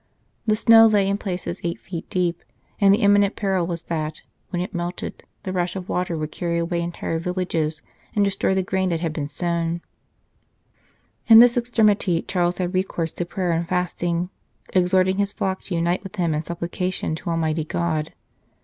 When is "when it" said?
4.49-4.73